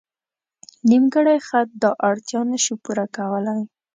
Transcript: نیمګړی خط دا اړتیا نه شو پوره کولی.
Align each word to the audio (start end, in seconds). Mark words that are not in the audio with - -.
نیمګړی 0.89 1.37
خط 1.47 1.69
دا 1.81 1.89
اړتیا 2.09 2.41
نه 2.51 2.57
شو 2.63 2.73
پوره 2.83 3.05
کولی. 3.15 3.57